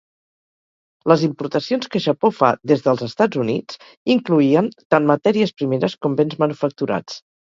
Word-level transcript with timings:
Les 1.11 1.23
importacions 1.27 1.89
que 1.95 2.01
Japó 2.05 2.31
fa 2.37 2.49
des 2.71 2.81
dels 2.87 3.03
Estats 3.09 3.41
Units 3.43 3.77
incloïen 4.15 4.71
tant 4.95 5.07
matèries 5.13 5.55
primeres 5.63 5.97
com 6.07 6.19
bens 6.23 6.39
manufacturats. 6.45 7.21